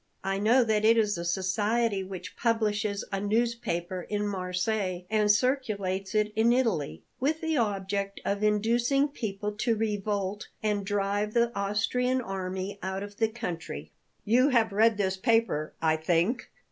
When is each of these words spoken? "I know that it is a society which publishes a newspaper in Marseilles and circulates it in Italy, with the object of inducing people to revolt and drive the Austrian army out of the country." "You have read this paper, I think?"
"I 0.23 0.39
know 0.39 0.63
that 0.63 0.83
it 0.83 0.97
is 0.97 1.15
a 1.19 1.23
society 1.23 2.03
which 2.03 2.35
publishes 2.35 3.05
a 3.11 3.21
newspaper 3.21 4.01
in 4.09 4.25
Marseilles 4.27 5.03
and 5.11 5.29
circulates 5.29 6.15
it 6.15 6.33
in 6.35 6.51
Italy, 6.51 7.03
with 7.19 7.39
the 7.39 7.57
object 7.57 8.19
of 8.25 8.41
inducing 8.41 9.09
people 9.09 9.51
to 9.57 9.75
revolt 9.75 10.47
and 10.63 10.83
drive 10.83 11.35
the 11.35 11.51
Austrian 11.55 12.19
army 12.19 12.79
out 12.81 13.03
of 13.03 13.17
the 13.17 13.27
country." 13.27 13.91
"You 14.25 14.49
have 14.49 14.71
read 14.71 14.97
this 14.97 15.17
paper, 15.17 15.71
I 15.83 15.97
think?" 15.97 16.49